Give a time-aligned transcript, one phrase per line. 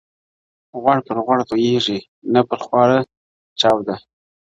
[0.81, 1.99] غوړ پر غوړ توئېږي
[2.33, 2.99] نه پر خواره
[3.59, 3.95] چاوده.